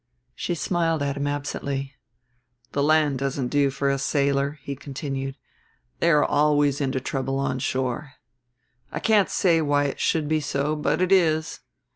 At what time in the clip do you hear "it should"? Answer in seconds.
9.85-10.27